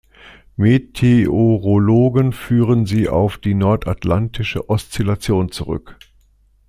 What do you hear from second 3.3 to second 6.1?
die Nordatlantische Oszillation zurück.